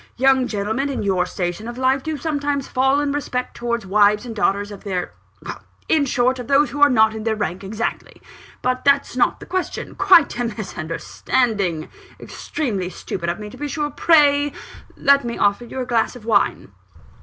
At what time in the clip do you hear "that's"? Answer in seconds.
8.83-9.15